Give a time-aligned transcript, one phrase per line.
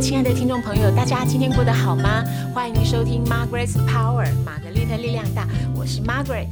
[0.00, 2.22] 亲爱的听众朋友，大家今天过得好吗？
[2.54, 6.48] 欢迎收听 Margaret's Power，玛格丽特力量大，我是 Margaret。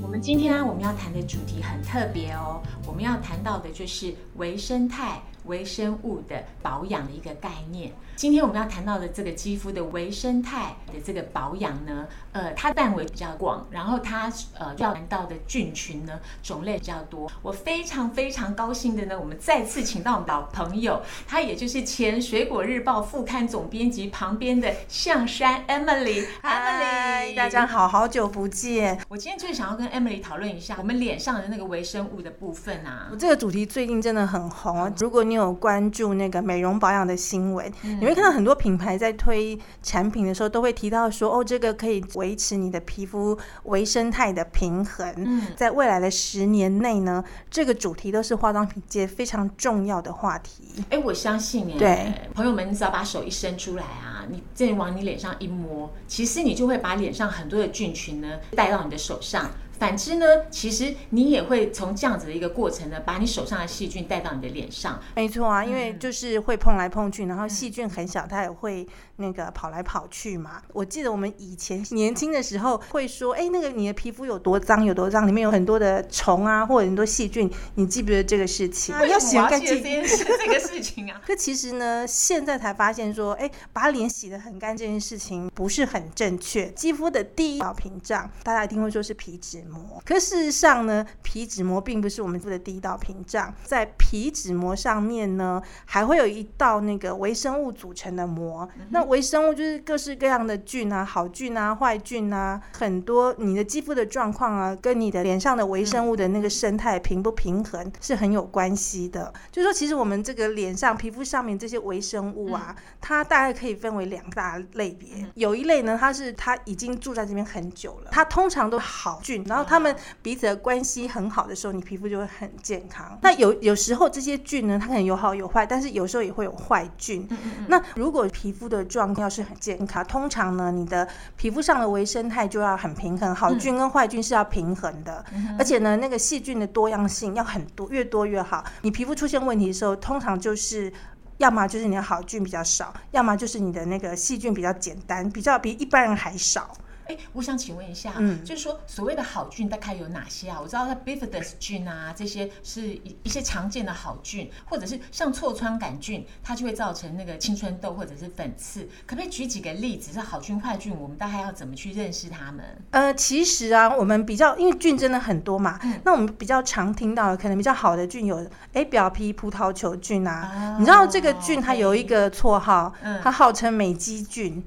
[0.00, 5.20] 我们今天呢，我们要谈的主题很特别哦，我们要谈到的就是微生态。
[5.46, 7.92] 微生物的保养的一个概念。
[8.16, 17.28] 今天我们要谈到的这个肌肤的微生态的这个保养呢，呃，它范围比较广，然后它呃要谈到的菌群呢种类比较多。
[17.42, 26.24] 我非常非常高兴的呢，我们再次请到我们老朋友，他也就是前《水果日报》副刊总编辑旁边的象山 Emily。
[26.42, 29.00] Emily，大家好，好久不见。
[29.08, 33.08] 我今天就是想要跟 Emily 讨论一下我们脸上的那个微生物的部分啊。
[33.10, 45.42] 我这个主题最近真的很红，如果你有关注那个美容保养的新闻，你会看到很多品牌在推产品的时候，都会提到说，哦，这个可以维持你的皮肤微生态的平衡。
[45.56, 50.84] 在未来的十年内呢，这个主题都是化妆品界非常重要的话题。
[50.90, 59.50] 哎，我相信哎，对，朋友们，你只要把手一伸出来啊，你再往你脸上一摸，其实你就会把脸上很多的菌群呢带到你的手上。
[59.78, 65.00] 反之呢，其实你也会从这样子的一个过程呢，把你手上的细菌带到你的脸上。
[65.16, 70.62] 没错啊，因为就是会碰来碰去，然后细菌很小，它也会那个跑来跑去嘛。
[70.72, 78.94] 我记得我们以前年轻的时候会说，哎，那个你的皮肤有多脏有多脏，里面有很多的虫啊，或者很多细菌，你记不记得这个事情？
[79.08, 81.20] 要洗干净这件事，这个事情啊。
[81.26, 86.70] 可其实呢，现在才发现说，哎，把脸洗得很干这件事情不是很正确。
[86.70, 89.63] 肌肤的第一道屏障，大家一定会说是皮脂。
[89.64, 98.68] 膜，可事实上呢，皮脂膜并不是我们肤的第一道屏障，在皮脂膜上面呢，还会有一道那个微生物组成的膜。
[98.90, 109.32] 那微生物就是各式各样的菌啊，好菌啊，坏菌啊，很多你的肌肤的状况啊，跟你的脸上的微生物的那个生态平不平衡是很有关系的。
[109.50, 115.08] 就是说，其实我们这个脸上皮肤上面这些微生物啊，它大概可以分为两大类别。
[115.34, 119.44] 有一类呢，它是它已经住在这边很久了，它通常都好菌。
[119.54, 123.16] 然后他们彼此的关系很好的时候，你皮肤就会很健康。
[123.22, 127.28] 那有有时候这些菌呢，它可能有好有坏，但是有时候也会有坏菌。
[127.68, 135.24] 那如果皮肤的状况是很健康，通常呢，你的皮肤上的微生态就要很平衡，好菌跟坏菌是要平衡的。
[135.56, 138.64] 而且呢，那个细菌的多样性要很多，越多越好。
[138.82, 140.92] 你皮肤出现问题的时候，通常就是
[141.38, 146.76] 要么就是你的好菌比较少，要么就是你的那个细菌比较简单，比较比一般人还少。
[147.06, 150.58] 哎，我想请问一下，嗯，就是说所谓的好菌大概有哪些啊？
[150.60, 158.88] 我知道它 Bifidus 菌啊，这些是一一些常见的好菌，或者是像痤疮杆菌，它就会造成那个青春痘或者是粉刺。
[159.06, 160.12] 可不可以举几个例子？
[160.14, 162.64] 是好菌坏菌，我们大概要怎么去认识它们？
[162.92, 172.92] 呃，其实啊，我们比较因为菌真的很多嘛，那我们比较常听到的，可能比较好的菌有，哎，表皮葡萄球菌啊，你知道这个菌它有一个绰号，
[173.22, 174.64] 它号称美肌菌。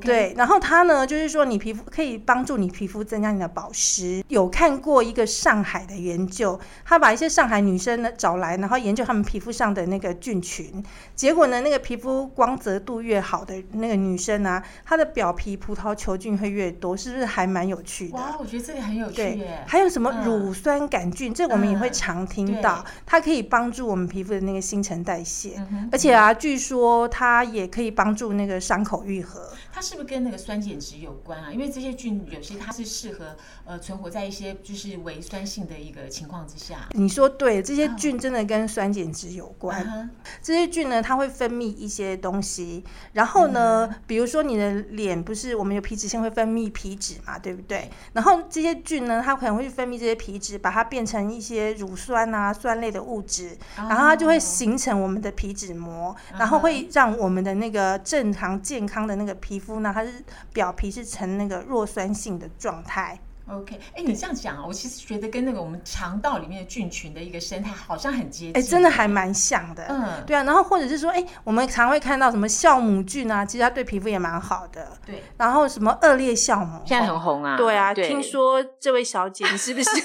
[0.00, 4.22] 对，然后它呢，就是说你皮肤可以帮助你皮肤增加你的保湿。
[4.28, 10.82] 有看过一个上海的研究，他把一些上海女生呢找来，然后研究她们皮肤上的那个菌群。
[11.14, 18.16] 结果呢，那个皮肤光泽度越好的那个女生啊，她的表皮葡萄球菌会越多，是不是还蛮有趣的？
[18.16, 19.64] 哇，我觉得这个很有趣耶。
[19.66, 21.32] 还有什么乳酸杆菌？
[21.32, 25.62] 这我们也会常听到，它可以帮助我们皮肤的那个新陈代谢，
[25.92, 29.50] 而且啊，据说它也可以帮助那个伤口愈合。
[29.72, 31.52] 它是不是跟那个酸碱值有关啊？
[31.52, 33.36] 因为这些菌有些它是适合
[33.66, 36.88] 呃存活在一些就是微酸性的一个情况之下。
[36.92, 40.10] 你说对，这些菌真的跟酸碱值有关。
[40.42, 47.90] 这些菌呢，它会分泌一些东西，然后呢，比如说你的脸不是我们有皮脂腺会分泌皮脂嘛，对不对？
[48.14, 59.80] 然后这些菌呢，它可能会分泌这些皮脂，把它变成一些乳酸啊酸类的物质，然后它就会形成我们的皮脂膜，然后会让我们的那个正常健康的那个皮肤。
[59.80, 60.12] 呢，它是
[60.52, 63.18] 表皮是呈那个弱酸性的状态。
[63.46, 68.56] OK，哎，你这样讲啊，我其实觉得跟那个我们肠道里面的菌群的一个生态好像很接近。
[68.56, 69.84] 哎，真的还蛮像的。
[69.90, 70.42] 嗯，对啊。
[70.44, 74.96] 然后或者是说，哎，我们常会看到什么酵母菌啊，其实它对皮肤也蛮好的。
[75.04, 75.22] 对。
[75.36, 77.56] 然后什么恶劣酵母，现在很红啊。
[77.56, 79.90] 对啊，听说这位小姐，你是不是？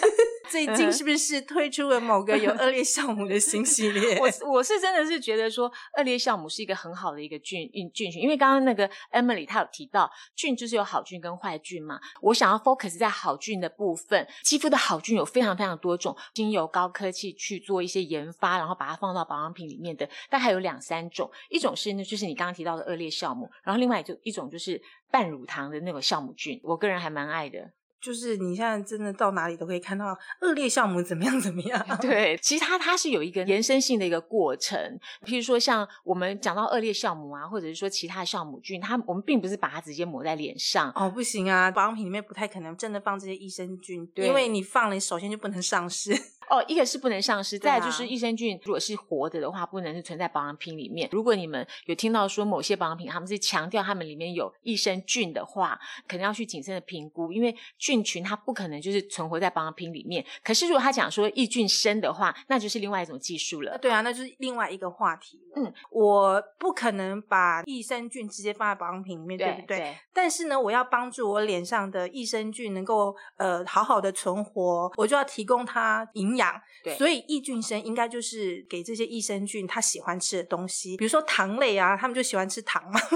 [0.50, 4.18] 最近是不是推出了某个有恶劣酵母的新系列？
[4.20, 12.00] 我我是真的是觉得说，恶劣酵母是一个很好的一个菌菌群，因为刚刚那个 Emily 她有提到，菌就是有好菌跟坏菌嘛。
[12.22, 24.82] 我想要 focus 在好菌的部分，肌肤的好菌有非常非常多种，经由高科技去做一些研发，然后把它放到保养品里面的，但还有两三种，一种是呢就是你刚刚提到的恶劣酵母，然后另外就一种就是
[25.12, 27.72] 半乳糖的那种酵母菌，我个人还蛮爱的。
[28.02, 31.86] 就是你现在真的到哪里都可以看到恶劣酵母怎么样怎么样。
[32.02, 34.80] 对，其实它它是有一个延伸性的一个过程。
[35.26, 40.92] 譬如说，像我们讲到恶劣酵母啊，或者是说其他的酵母菌，它我们并不是把它直接抹在脸上。
[40.96, 46.14] 哦，不行啊，保养品里面不太可能真的放这些益生菌，对因为你放了，你首先就不能上市。
[46.50, 51.08] 哦，一个是不能上市，再来就是益生菌，如果是活的的话，不能是存在保养品里面。
[51.12, 60.26] 如果你们有听到说某些保养品他们是强调他们里面有益生菌的话，可能要去谨慎的评估，因为菌群它不可能就是存活在保养品里面。
[60.44, 63.78] 可是如果他讲说益菌生的话，那就是另外一种技术了。
[63.78, 65.62] 对啊，那就是另外一个话题了。
[65.62, 69.96] 嗯，我不可能把益生菌直接放在保养品里面，对不对？
[70.12, 76.39] 但是呢，我要帮助我脸上的益生菌能够呃好好的存活，我就要提供它营养。
[76.84, 83.00] 对所以益菌生应该就是给这些益生菌它喜欢吃的东西，比如说糖类啊，他们就喜欢吃糖嘛。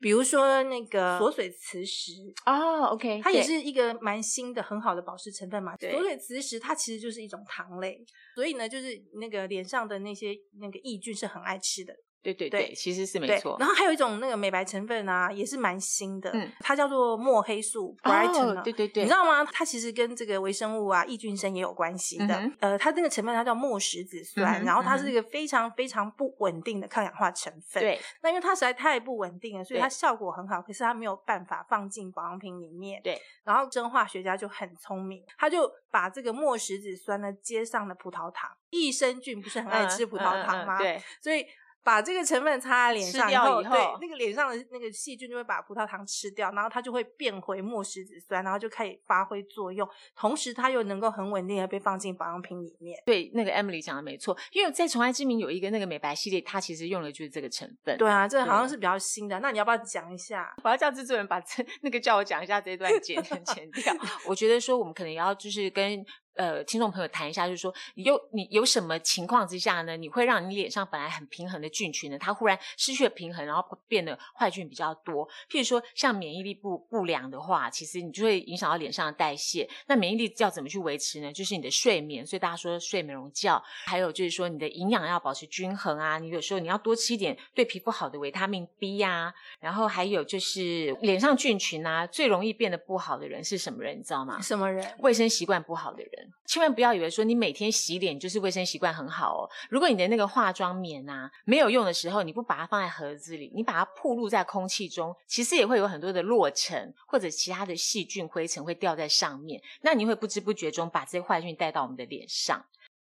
[0.00, 2.12] 比如说那个锁水磁石，
[2.44, 5.76] 哦，OK，它也是一个蛮新的、很好的保湿成分嘛。
[5.76, 8.04] 对锁水磁石它其实就是一种糖类，
[8.34, 11.94] 所以呢，就是那个脸上的那些那个益菌是很爱吃的。
[12.22, 13.56] 对对对对，其实是没对错，。
[13.58, 19.44] 然后还有一种那个美白成分啊，也是蛮新的，嗯它叫做墨黑素 （Brighten）、哦，对对对，你知道吗？
[19.52, 22.34] 它其实跟这个微生物啊、益菌生也有关系的。
[22.36, 33.00] 嗯呃，它那个成分它叫墨石子酸，嗯然后它是一个非常非常不稳定的抗氧化成分。，对那因为它实在太不稳定了，所以它效果很好，可是它没有办法放进保养品里面。
[33.02, 38.50] 对，然后生化学家就很聪明，他就把这个墨石子酸呢接上了葡萄糖。
[38.70, 40.76] 益生菌不是很爱吃葡萄糖吗？
[40.76, 41.44] 嗯嗯嗯对，所以
[41.84, 53.00] 把这个成分擦在脸上后，以后对那个脸上的那个细菌就会把葡萄糖吃掉，然后它就会变回墨石子酸，然后就可以发挥作用，同时它又能够很稳定的被放进保养品里面。
[53.04, 57.96] 对，那个 Emily 讲的没错，因为在宠爱之名有一个那个美白系列，它其实用的就是这个成分。
[57.98, 60.54] 对啊，这个好像是比较新的，那你要不要讲一下？
[60.62, 63.94] 我要叫制作人把这那个叫我讲一下这一段剪剪掉。
[64.26, 75.28] 我觉得说我们可能也要就是跟呃听众朋友谈一下，就是说你有你有什么情况之下呢，你会让你脸上本来很平衡的菌群呢，它忽然失去了平衡，然后变得坏菌比较多。
[75.50, 79.68] 譬如说像免疫力不不良的话，其实你就会影响到脸上的代谢。
[79.86, 81.32] 那免疫力要怎么去维持呢？
[81.32, 93.98] 就是你的睡眠，所以大家说睡美容觉，还有就是说你的营养要保持均衡啊，你有时候你要多吃一点对皮肤好的维他命 B 呀、然后还有就是脸上菌群啊，最容易变得不好的人是什么人？
[93.98, 94.40] 你知道吗？
[94.40, 94.86] 什么人？
[94.98, 99.50] 卫生习惯不好的人，千万不要以为说你每天洗脸就是卫生习惯很好哦。
[99.70, 112.64] 如果你的那个化妆棉啊没有用的时候，你不把它放在盒子里，你把它暴露在空气中，其实也会有很多的落尘或者其他的细菌灰尘会掉在上面，那你会不知不觉中把这些坏菌带到我们的脸上。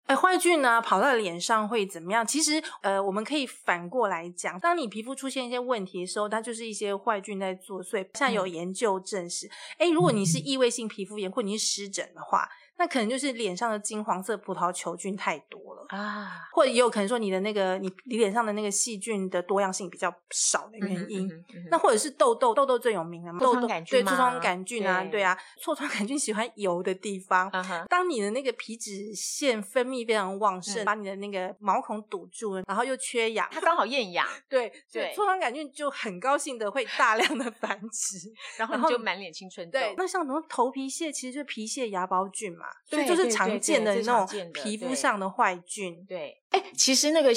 [0.05, 2.25] 哎，坏菌呢跑到脸上会怎么样？
[2.25, 7.97] 其实，呃，我们可以反过来讲，当你皮肤出现一些问题的时候，它就是一些坏菌在作祟。
[7.97, 9.47] 现在有研究证实，
[9.77, 15.85] 哎、如果你是异位性皮肤炎或你是湿疹的话，那可能就是脸上的金黄色葡萄球菌太多了。
[15.89, 27.51] 啊，或者也有可能说你的那个你你脸上的那个细菌的多样性比较少的原因，嗯哼嗯哼那或者是痘痘，痘痘最有名了嘛，痘痘对吗痤疮杆菌啊，对对啊，痤疮杆菌喜欢油的地方。
[27.89, 38.31] 当你的那个皮脂腺分泌非常旺盛，嗯把你的那个毛孔堵住了，然后又缺氧，它刚好厌氧， 对，所以对痤疮杆菌就很高兴的会大量的繁殖。
[38.57, 39.79] 然后然后你就满脸青春痘。
[39.79, 46.05] 对，那像什么头皮屑，其实就是皮屑芽孢菌嘛，所以对就是常见的那种皮肤上的坏菌。
[46.05, 47.31] 对，哎，其实那个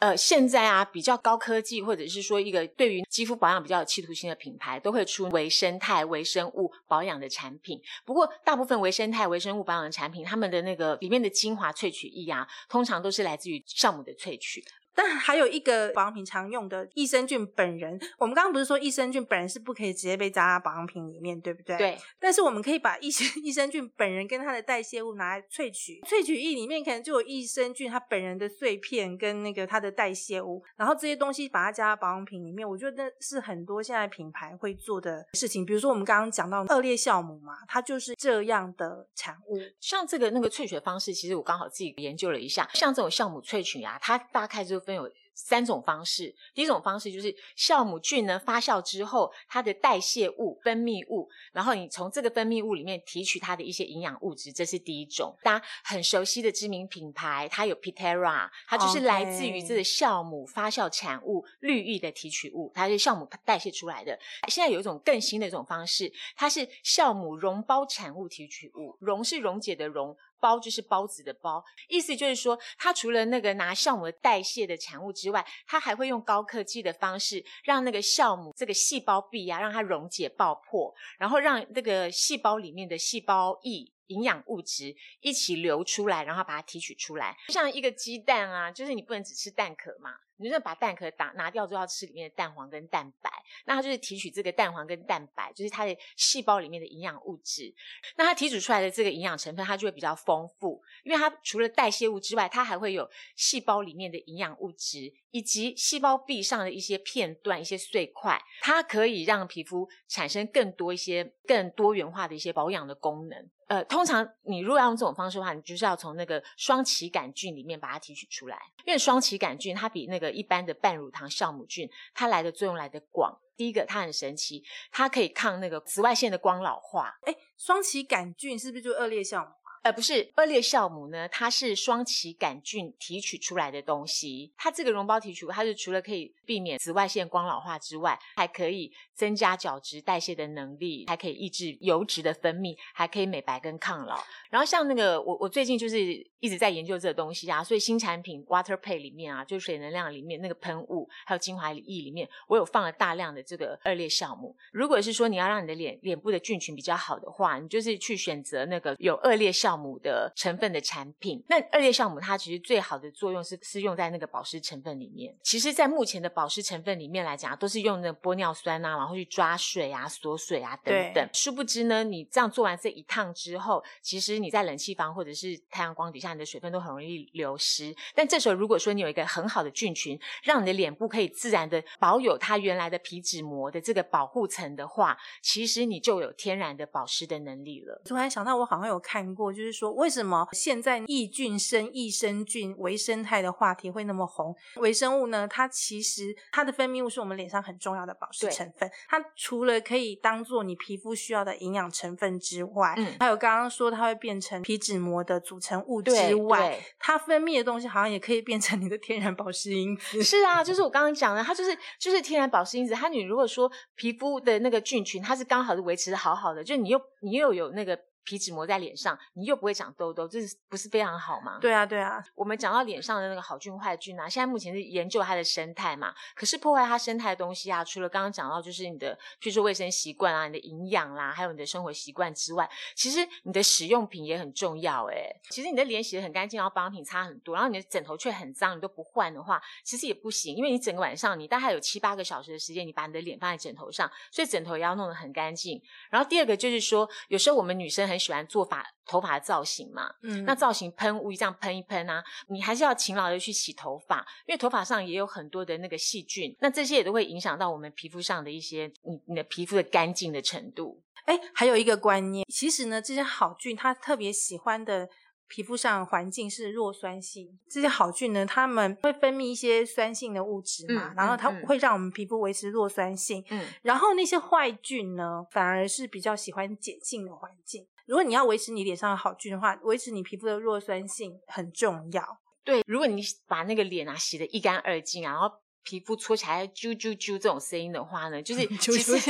[0.00, 7.80] 呃，现在啊，比较高科技，或者是说一个对于肌肤保养比较有企图心的品牌，都会出微生态、微生物保养的产品。
[8.04, 14.62] 不过，大部分微生态、微生物保养的产品，他们的那个里面的精华萃取液啊，通常都是来自于酵母的萃取。
[14.94, 21.76] 但还有一个保养品常用的益生菌本人，我们刚刚不是说益生菌本人是不可以直接被加到保养品里面，对不对？。
[21.76, 35.64] 对，但是我们可以把益生益生菌本人跟它的代谢物拿来萃取，萃取液里面可能就有益生菌它本人的碎片跟那个它的代谢物，然后这些东西把它加到保养品里面，我觉得那是很多现在品牌会做的事情。
[35.66, 39.58] 比如说我们刚刚讲到恶劣酵母嘛，它就是这样的产物。
[39.80, 46.32] 像这个那个萃取的方式，其实我刚好自己研究了一下，像这种酵母萃取啊，它大概就分有三种方式。
[46.54, 55.36] 第一种方式就是酵母菌呢发酵之后，它的代谢物、分泌物，然后你从这个分泌物里面提取它的一些营养物质，这是第一种。
[55.42, 64.16] 大家很熟悉的知名品牌，它有 Pitera，它就是来自于这个酵母发酵产物绿玉的提取物，它是酵母代谢出来的。
[64.48, 70.16] 现在有一种更新的一种方式，它是酵母溶胞产物提取物，溶是溶解的溶。
[70.44, 83.90] 包就是包子的包，意思就是说，它除了那个拿酵母的代谢的产物之外，它还会用高科技的方式，让那个酵母这个细胞壁啊，让它溶解爆破，然后让这个细胞里面的细胞液。
[84.08, 90.14] 营养物质一起流出来，然后把它提取出来，就像一个鸡蛋啊，就是你不能只吃蛋壳嘛。
[90.36, 93.30] 你就把蛋壳打拿掉之后，要吃里面的蛋黄跟蛋白，
[93.66, 97.72] 那它就是提取这个蛋黄跟蛋白，就是它的细胞里面的营养物质。
[98.16, 113.50] 那它提取出来的这个营养成分，它就会比较丰富，因为它除了代谢物之外，它还会有细胞里面的营养物质，以及细胞壁上的一些片段、一些碎块，它可以让皮肤产生更多一些更多元化的一些保养的功能。
[113.66, 123.38] 呃，通常你如果要用这种方式的话，你就是要从那个双歧杆菌里面把它提取出来，因为双歧杆菌它比那个一般的半乳糖酵母菌，它来的作用来的广。
[123.56, 127.16] 第一个，它很神奇，它可以抗那个紫外线的光老化。
[127.22, 129.52] 哎，双歧杆菌是不是就恶劣酵母？
[129.84, 134.50] 呃，不是，恶劣酵母呢，它是双歧杆菌提取出来的东西。
[134.56, 144.18] 它这个溶胞提取物，它是除了可以避免紫外线光老化之外，还可以增加角质代谢的能力，还可以抑制油脂的分泌，还可以美白跟抗老。
[144.48, 145.98] 然后像那个我我最近就是
[146.40, 154.56] 一直在研究这个东西啊，所以新产品 Water Pay 里面啊，就水能量里面那个喷雾，还有精华液里面，我有放了大量的这个恶劣酵母。
[154.72, 161.42] 如果是说你要让你的脸脸部的菌群比较好的话，你就是去选择那个有恶劣酵母的成分的产品。
[161.48, 165.34] 那二裂酵母它其实最好的作用是是用在那个保湿成分里面。
[165.42, 171.28] 其实，在目前的保湿成分里面来讲，都是用那个玻尿酸啊，然后去抓水啊、锁水啊等等。
[171.32, 177.94] 殊不知呢，你这样做完这一趟之后，其实你在冷气房或者是太阳光底下，你的水分都很容易流失。
[178.14, 188.00] 但这时候，如果说你有一个很好的菌群，让你的脸部可以自然的保有它原来的皮脂膜的这个保护层的话，其实你就有天然的保湿的能力了。
[188.04, 189.92] 突然想到，我好像有看过，就是说。
[189.92, 194.54] 为什么现在益菌生、益生菌、微生态的话题会那么红？
[194.76, 195.46] 微生物呢？
[195.46, 198.90] 它其实它的分泌物是我们脸上很重要的保湿成分。
[199.08, 210.22] 它除了可以当做你皮肤需要的营养成分之外，嗯，还有刚刚说它会变成皮脂膜的组成物之外，它分泌的东西好像也可以变成你的天然保湿因子。
[210.22, 212.94] 是啊，就是我刚刚讲的，它就是就是天然保湿因子。
[212.94, 217.98] 它你如果说皮肤的那个菌群，它是刚好是维持的好好的，就你又你又有那个。
[218.24, 221.58] 皮脂膜在脸上，你又不会长痘痘，这是不是非常好吗？
[221.60, 222.24] 对啊，对啊。
[222.34, 226.14] 我们讲到脸上的那个好菌坏菌啊，现在目前是研究它的生态嘛。
[226.34, 235.06] 可是破坏它生态的东西啊，除了刚刚讲到就是你的，譬如说卫生习惯啊、你的营养啦，还有你的生活习惯之外，其实你的使用品也很重要。
[235.10, 245.80] 哎，其实你的脸洗的很干净，然后保养品擦很多，然后你的枕头却很脏，你都不换的话，其实也不行，因为你整个晚上你大概有七八个小时的时间，你把你的脸放在枕头上，所以枕头也要弄得很干净。
[246.10, 248.84] 然后第二个就是说，有时候我们女生很喜欢做发。
[249.06, 261.02] 头发的造型嘛，嗯，那造型喷雾这样喷一喷啊，你还是要勤劳的去洗头发，因为头发上也有很多的那个细菌，那这些也都会影响到我们皮肤上的一些你你的皮肤的干净的程度。
[261.26, 265.06] 哎，还有一个观念，其实呢，这些好菌它特别喜欢的
[265.48, 277.86] 皮肤上环境是弱酸性，这些好菌呢，它们会分泌一些酸性的物质嘛，然后它会让我们皮肤维持弱酸性，嗯，然后那些坏菌呢，反而是比较喜欢碱性的环境。
[278.06, 282.38] 如果你要维持你脸上的好菌的话，维持你皮肤的弱酸性很重要。
[282.64, 285.50] 对，如果你把那个脸啊洗得一干二净啊，然后。
[285.84, 289.20] 皮肤搓起来啾啾啾这种声音的话呢，就是 其实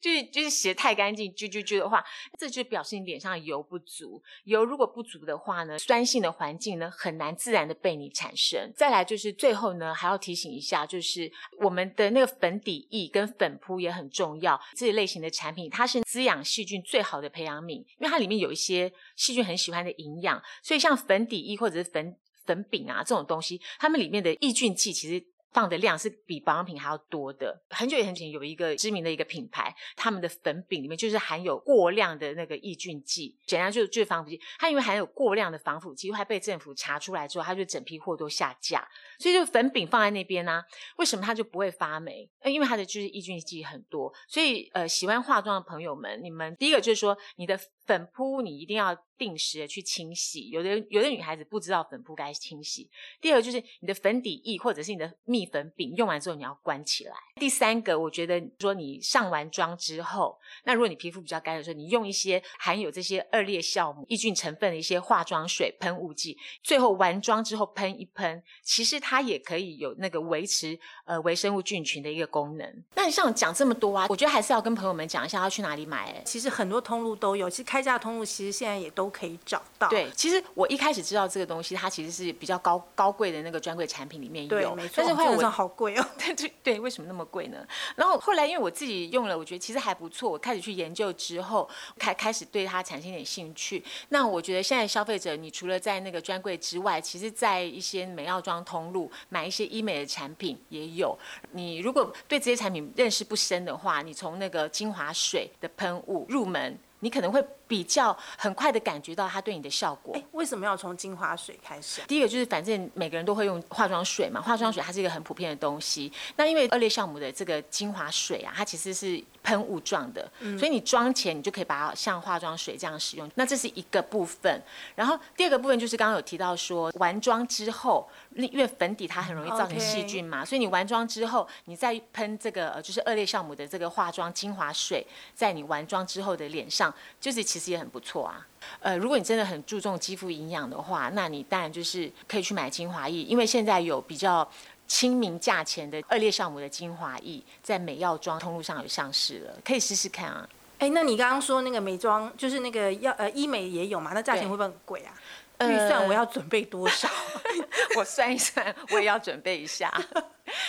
[0.00, 2.04] 就是就是洗的太干净啾啾啾的话，
[2.38, 4.22] 这就表示你脸上油不足。
[4.44, 8.72] 油如果不足的话呢，酸性的环境呢很难自然的被你产生。
[8.74, 11.30] 再来就是最后呢，还要提醒一下，就是
[11.60, 14.60] 我们的那个粉底液跟粉扑也很重要。
[14.74, 20.42] 这一类型的产品，它是滋养细菌最好的培养皿，因为它里面有一些细菌很喜欢的营养。
[20.62, 22.16] 所以像粉底液或者是粉
[22.46, 25.24] 粉饼啊这种东西，它们里面的抑菌剂其实。
[25.56, 27.58] 放的量是比保养品还要多的。
[27.70, 34.38] 很久以前有一个知名的一个品牌，他们的粉饼里面就是含有过量的那个抑菌剂，简单就是就是防腐剂。
[34.58, 38.86] 它因为含有过量的防腐剂，还被政府查出来之后，它就整批货都下架。
[39.18, 40.62] 所以就粉饼放在那边呢，
[40.98, 42.30] 为什么它就不会发霉？
[42.44, 44.12] 因为它的就是抑菌剂很多。
[44.28, 47.58] 所以呃，喜欢化妆的朋友们，你们第一个就是说你的。
[47.86, 52.90] 粉扑你一定要定时的去清洗，有的有的女孩子不知道粉扑该清洗。
[53.20, 57.14] 第二个就是你的粉底液或者是你的蜜粉饼用完之后你要关起来。
[57.36, 72.84] 第三个，我觉得说你上完妆之后，那如果你皮肤比较干的时候，你用一些含有这些二裂酵母抑菌成分的一些化妆水喷雾剂，最后完妆之后喷一喷，其实它也可以有那个维持呃微生物菌群的一个功能。
[72.94, 76.22] 那你像讲这么多啊，我觉得还是要跟朋友们讲一下要去哪里买。
[76.26, 77.75] 其实很多通路都有，其实看。
[77.76, 79.86] 开价通路其实现在也都可以找到。
[79.88, 84.94] 对，其实我一开始知道这个东西，它其实是比较高高贵的那个专柜产品里面对，有，没错。
[84.96, 86.06] 但是后来我好贵哦。
[86.16, 87.58] 对对对，为什么那么贵呢？
[87.94, 90.30] 然后后来因为我自己用了，我觉得其实还不错。
[90.30, 91.68] 我开始去研究之后，
[91.98, 93.84] 开开始对它产生一点兴趣。
[94.08, 101.14] 那我觉得现在消费者，你除了在那个专柜之外，其实在一些美药妆通路买一些医美的产品也有。
[101.52, 110.14] 你如果对这些产品认识不深的话，你从那个精华水的喷雾入门，你可能会比较很快的感觉到它对你的效果。
[110.14, 112.04] 哎，为什么要从精华水开始啊？
[112.06, 116.12] 第一个就是，反正每个人都会用化妆水嘛，化妆水它是一个很普遍的东西。
[116.36, 123.30] 那因为二裂酵母的这个精华水啊，它其实是喷雾状的，所以你妆前你就可以把它像化妆水这样使用。
[123.34, 124.62] 那这是一个部分。
[124.94, 138.46] 然后第二个部分就是刚刚有提到说，完妆之后，因为粉底它很容易造成细菌嘛，所以你完妆之后，你再喷这个呃就是二裂酵母的这个化妆精华水，在你完妆之后的脸上，就是其实也很不错啊。
[138.80, 144.48] 呃，如果你真的很注重肌肤营养的话，那你当然就是可以去买精华液，因为现在有比较
[144.86, 150.48] 亲民价钱的二裂酵母的精华液，在美药妆通路上有上市了，可以试试看啊。
[150.78, 154.12] 哎，那你刚刚说那个美妆，就是那个药呃医美也有嘛？
[154.12, 155.14] 那价钱会不会很贵啊？
[155.60, 157.08] 预算我要准备多少？
[157.96, 159.90] 我算一算，我也要准备一下。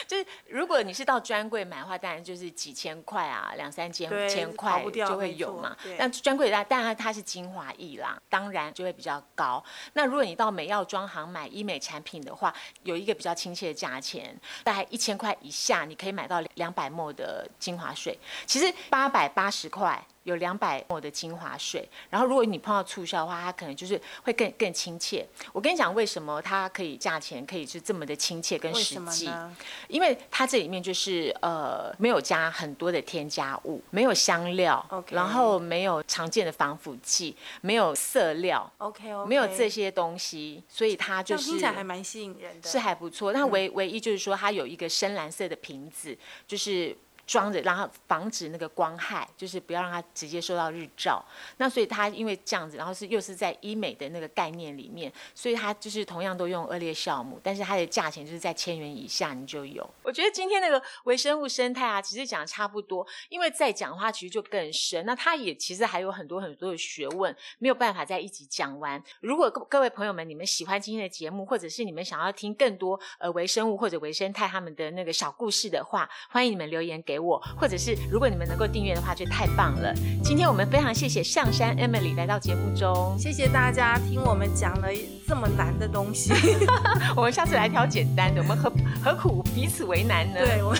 [0.07, 5.95] 就是如果你是到专柜买的话，当然就是几千块啊，两三千五千块就会有嘛对。
[5.99, 9.63] 但专柜它，当然它是精华液啦，当然就会比较高。
[9.93, 18.17] 那如果你到美药妆行买医美产品的话，有一个比较亲切的价钱，大概一千块以下，你可以买到两百沫的精华水。
[18.45, 20.01] 其实八百八十块。
[20.27, 25.25] 有两百沫的精华水，然后如果你碰到促销的话，它可能就是会更更亲切。
[25.53, 29.27] 我跟你讲，为什么它可以价钱可以是这么的亲切跟实际？
[29.27, 29.55] 呢？
[29.87, 42.67] 因为它这里面就是呃没有加很多的添加物，没有香料然后没有常见的防腐剂，没有色料，OK OK，没有这些东西，所以它就是听起来还蛮吸引人的。
[42.67, 43.31] 是还不错。
[43.31, 46.93] 但唯唯一就是说，它有一个深蓝色的瓶子，就是。
[47.27, 51.23] 装着，让它防止那个光害，就是不要让它直接受到日照。
[51.57, 59.87] 那所以它因为这样子，然后是又是在医美的那个概念里面，所以它就是同样都用恶劣酵母，但是它的价钱就是在千元以下你就有。
[60.01, 65.05] 我觉得今天那个微生物生态啊，其实讲的差不多，因为再讲的话其实就更深。
[65.05, 69.03] 那它也其实还有很多很多的学问，没有办法在一集讲完。
[69.19, 79.93] 如果各各位朋友们你们喜欢今天的节目，或者是你们想要听更多呃微生物或者微生态他们的那个小故事的话，欢迎你们留言给我，或者是如果你们能够订阅的话，就太棒了。
[80.23, 84.87] 今天我们非常谢谢上山 Emily 来到节目中，谢谢大家听我们讲了
[85.27, 86.33] 这么难的东西。
[87.15, 88.71] 我们下次来挑简单的，我们何
[89.03, 90.39] 何苦彼此为难呢？
[90.39, 90.79] 对，我们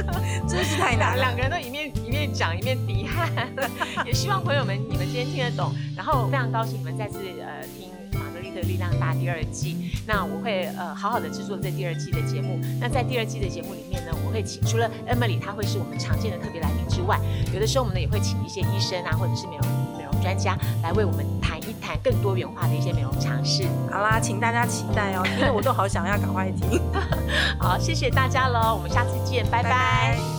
[0.48, 1.22] 真是太难了。
[1.22, 3.30] 两个人都一面一面讲一面滴汗，
[4.06, 7.88] 也希望朋友们你们今天听得懂，然后非常高兴你们再次呃听
[8.54, 9.90] 《玛格丽特力量大》第二季。
[10.06, 12.60] 那我会呃好好的制作这第二季的节目。
[12.80, 17.18] 那在第二季的节目里面呢，我会请除了 Emily 她会是我们常见的特别来宾之外，
[17.52, 19.66] 有的时候我们呢也会请一些医生啊或者是美容
[19.98, 23.64] 美容专家来为我们谈一谈更多元化的一些美容常识。
[23.90, 26.80] 好啦，请大家期待哦， 因为我都好想要赶快听。
[27.58, 30.33] 好，谢谢大家喽，我们下次见，拜拜拜